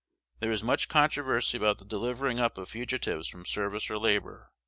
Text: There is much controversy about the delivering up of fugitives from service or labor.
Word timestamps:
There 0.39 0.49
is 0.51 0.63
much 0.63 0.87
controversy 0.89 1.57
about 1.57 1.77
the 1.77 1.85
delivering 1.85 2.39
up 2.39 2.57
of 2.57 2.69
fugitives 2.69 3.27
from 3.27 3.45
service 3.45 3.87
or 3.87 3.99
labor. 3.99 4.49